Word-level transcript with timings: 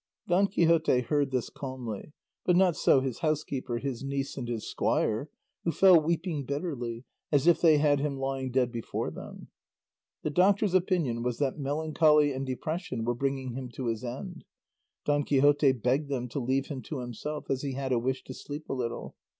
Don 0.27 0.47
Quixote 0.47 1.01
heard 1.01 1.29
this 1.29 1.51
calmly; 1.51 2.11
but 2.43 2.55
not 2.55 2.75
so 2.75 3.01
his 3.01 3.19
housekeeper, 3.19 3.77
his 3.77 4.03
niece, 4.03 4.35
and 4.35 4.47
his 4.47 4.67
squire, 4.67 5.29
who 5.63 5.71
fell 5.71 6.01
weeping 6.01 6.43
bitterly, 6.43 7.03
as 7.31 7.45
if 7.45 7.61
they 7.61 7.77
had 7.77 7.99
him 7.99 8.17
lying 8.17 8.49
dead 8.49 8.71
before 8.71 9.11
them. 9.11 9.49
The 10.23 10.31
doctor's 10.31 10.73
opinion 10.73 11.21
was 11.21 11.37
that 11.37 11.59
melancholy 11.59 12.33
and 12.33 12.47
depression 12.47 13.05
were 13.05 13.13
bringing 13.13 13.51
him 13.51 13.69
to 13.73 13.85
his 13.85 14.03
end. 14.03 14.43
Don 15.05 15.21
Quixote 15.23 15.71
begged 15.73 16.09
them 16.09 16.27
to 16.29 16.39
leave 16.39 16.65
him 16.65 16.81
to 16.81 16.97
himself, 17.01 17.47
as 17.51 17.61
he 17.61 17.73
had 17.73 17.91
a 17.91 17.99
wish 17.99 18.23
to 18.23 18.33
sleep 18.33 18.69
a 18.69 18.73
little. 18.73 19.15